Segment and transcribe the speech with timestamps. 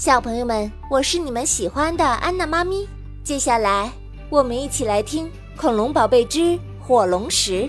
[0.00, 2.88] 小朋友们，我是你们喜欢的安娜妈咪。
[3.22, 3.92] 接下来，
[4.30, 5.26] 我们一起来听
[5.58, 7.64] 《恐龙宝贝之火龙石》，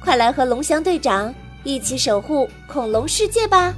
[0.00, 1.34] 快来和龙翔队长
[1.64, 3.74] 一起守护恐龙世界吧！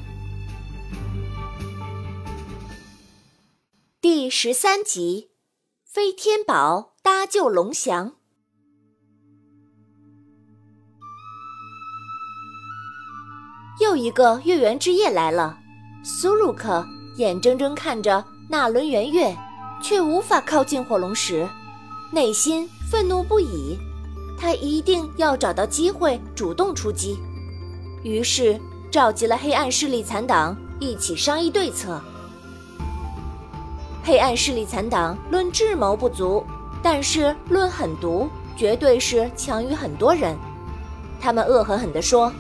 [4.03, 5.31] 第十三集，
[5.83, 8.13] 飞天宝搭救龙翔。
[13.81, 15.57] 又一个月圆之夜来了，
[16.05, 19.37] 苏鲁克眼睁睁看着那轮圆月，
[19.81, 21.49] 却无法靠近火龙石，
[22.11, 23.79] 内心愤怒不已。
[24.37, 27.17] 他一定要找到机会主动出击，
[28.03, 32.01] 于是召集了黑暗势力残党一起商议对策。
[34.03, 36.45] 黑暗势力残党论智谋不足，
[36.83, 40.37] 但是论狠毒，绝对是强于很多人。
[41.21, 42.33] 他们恶狠狠地说。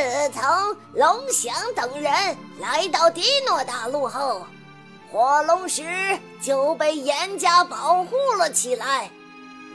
[0.00, 0.42] 自从
[0.94, 2.10] 龙翔等人
[2.58, 4.46] 来到迪诺大陆后，
[5.12, 9.10] 火龙石就被严加保护了起来。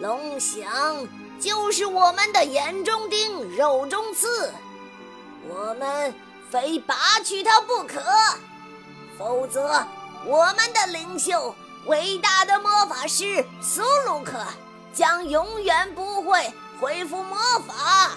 [0.01, 1.07] 龙翔
[1.39, 4.51] 就是我们的眼中钉、肉中刺，
[5.47, 6.11] 我们
[6.49, 8.01] 非拔去他不可，
[9.19, 9.85] 否则
[10.25, 11.53] 我们的领袖、
[11.85, 14.43] 伟大的魔法师苏鲁克
[14.91, 16.51] 将永远不会
[16.81, 18.09] 恢复魔法。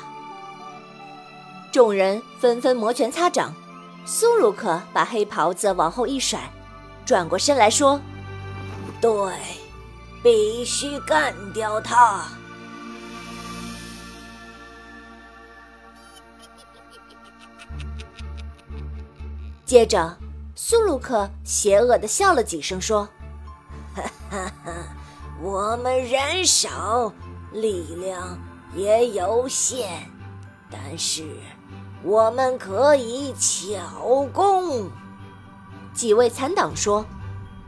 [1.70, 3.54] 众人纷纷摩拳擦掌，
[4.04, 6.50] 苏鲁克把黑袍子往后一甩，
[7.04, 8.00] 转过身来说
[9.00, 9.34] ：“对，
[10.22, 12.24] 必须干掉他。”
[19.66, 20.16] 接着，
[20.54, 23.06] 苏鲁克邪恶的笑了几声，说
[23.94, 24.72] ：“哈哈哈，
[25.42, 27.12] 我们人少，
[27.52, 28.38] 力量
[28.74, 30.10] 也有限，
[30.70, 31.22] 但是……”
[32.04, 34.90] 我们可以巧攻。
[35.92, 37.04] 几位残党说：“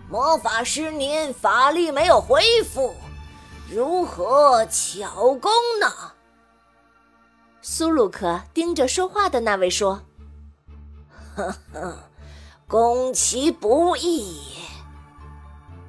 [0.08, 2.94] 魔法师，您法力没有恢复，
[3.68, 5.90] 如何巧攻呢？”
[7.60, 10.02] 苏鲁克盯着说话的那位说
[11.34, 11.98] ：“呵呵，
[12.68, 14.40] 攻其不意。”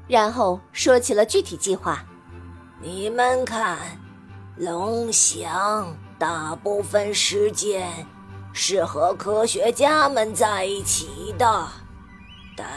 [0.09, 2.03] 然后说起了具体计划
[2.81, 3.77] ：“你们看，
[4.57, 7.87] 龙翔大部分时间。”
[8.53, 11.67] 是和科学家们在一起的，
[12.55, 12.67] 但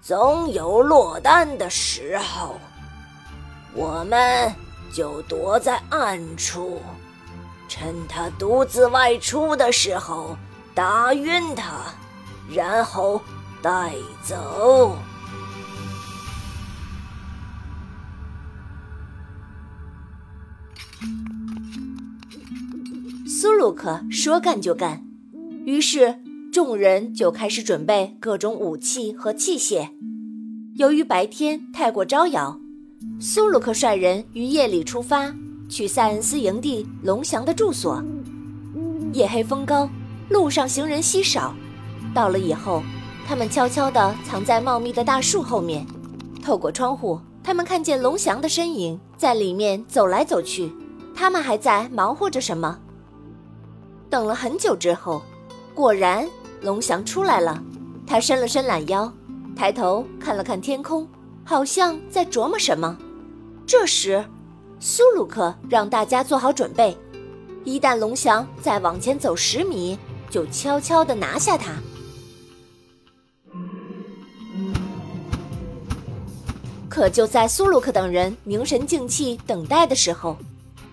[0.00, 2.58] 总有落单的时候，
[3.74, 4.54] 我们
[4.92, 6.82] 就躲在暗处，
[7.68, 10.36] 趁他独自外出的时候
[10.74, 11.72] 打晕他，
[12.50, 13.20] 然后
[13.62, 13.92] 带
[14.22, 14.96] 走。
[23.40, 25.00] 苏鲁克说干就干，
[25.64, 26.18] 于是
[26.52, 29.90] 众人就开始准备各种武器和器械。
[30.74, 32.58] 由于白天太过招摇，
[33.20, 35.32] 苏鲁克率人于夜里出发，
[35.68, 38.02] 去塞恩斯营地龙翔的住所。
[39.12, 39.88] 夜黑风高，
[40.28, 41.54] 路上行人稀少。
[42.12, 42.82] 到了以后，
[43.24, 45.86] 他们悄悄地藏在茂密的大树后面。
[46.42, 50.72] 透过窗户，他们看见龙翔的身影在里面走来走去。
[51.14, 52.80] 他们还在忙活着什么？
[54.10, 55.22] 等了很久之后，
[55.74, 56.28] 果然
[56.62, 57.62] 龙翔出来了。
[58.06, 59.12] 他伸了伸懒腰，
[59.54, 61.06] 抬头看了看天空，
[61.44, 62.96] 好像在琢磨什么。
[63.66, 64.24] 这时，
[64.80, 66.96] 苏鲁克让大家做好准备，
[67.64, 69.98] 一旦龙翔再往前走十米，
[70.30, 71.72] 就悄悄地拿下他。
[76.88, 80.34] 可就在苏鲁克等人凝神静气等待的时候，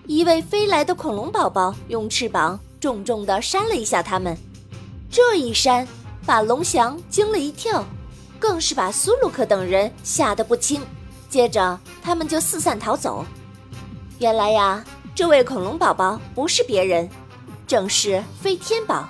[0.06, 2.60] 一位飞来的恐龙宝宝用翅膀。
[2.86, 4.38] 重重地扇了一下他们，
[5.10, 5.88] 这一扇
[6.24, 7.84] 把龙翔惊了一跳，
[8.38, 10.80] 更是把苏鲁克等人吓得不轻。
[11.28, 13.26] 接着，他们就四散逃走。
[14.20, 14.84] 原来呀，
[15.16, 17.10] 这位恐龙宝宝不是别人，
[17.66, 19.08] 正是飞天宝。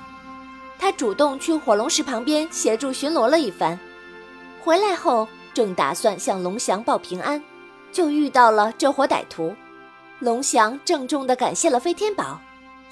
[0.78, 3.78] 他主动去火龙石旁边协助巡逻了一番，
[4.64, 7.44] 回来后正打算向龙翔报平安，
[7.93, 9.55] 就遇到了这伙歹徒。
[10.20, 12.40] 龙翔郑重地感谢了飞天宝。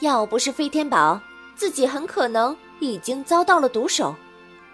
[0.00, 1.20] 要不是飞天宝，
[1.54, 4.14] 自己很可能已经遭到了毒手。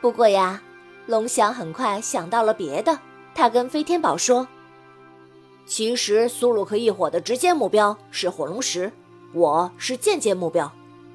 [0.00, 0.60] 不过呀，
[1.06, 2.98] 龙翔很快想到了别的。
[3.34, 4.48] 他跟飞天宝说
[5.66, 8.90] ：“其实苏鲁克一伙的直接目标是火龙石，
[9.32, 10.70] 我是间接目标。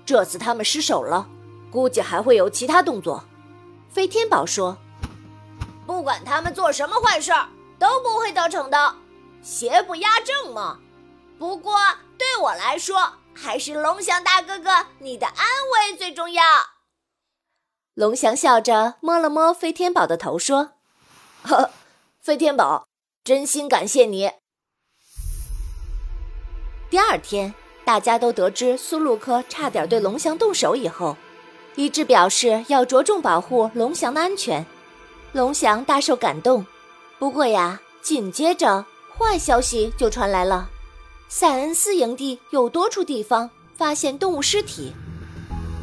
[0.05, 1.27] 这次他们失手了，
[1.71, 3.23] 估计还会有其他动作。”
[3.89, 4.77] 飞天宝说
[5.85, 7.31] ：“不管他们做什么坏事，
[7.79, 8.95] 都不会得逞的，
[9.41, 10.79] 邪不压正嘛。
[11.37, 11.75] 不过
[12.17, 16.41] 对我来说，”还是龙翔大哥哥，你的安危最重要。
[17.93, 20.71] 龙翔笑着摸了摸飞天宝的头，说
[21.43, 21.71] ：“呵，
[22.21, 22.87] 飞天宝，
[23.23, 24.31] 真心感谢你。”
[26.89, 27.53] 第二天，
[27.83, 31.17] 大家都得知苏鲁克差点对龙翔动手以后，
[31.75, 34.65] 一致表示要着重保护龙翔的安全。
[35.33, 36.65] 龙翔大受感动。
[37.19, 38.85] 不过呀，紧接着
[39.17, 40.69] 坏消息就传来了：
[41.37, 44.93] 塞恩斯营地有多处地方发现动物尸体，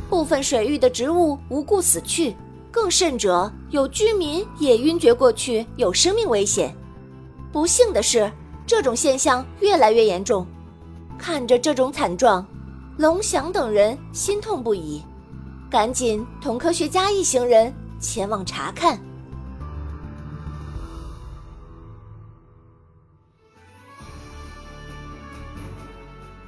[0.09, 2.35] 部分水域的植物无故死去，
[2.71, 6.75] 更甚者有居民也晕厥过去，有生命危险。
[7.53, 8.33] 不幸的是，
[8.67, 10.47] 这种现象越来越严重。
[11.19, 12.47] 看着这种惨状，
[12.97, 15.03] 龙翔等人心痛不已，
[15.71, 17.71] 赶紧同科学家一行人
[18.01, 18.99] 前往查看。